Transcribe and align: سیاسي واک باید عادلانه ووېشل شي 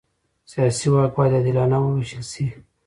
سیاسي 0.51 0.87
واک 0.93 1.11
باید 1.17 1.33
عادلانه 1.37 1.77
ووېشل 1.79 2.23
شي 2.31 2.45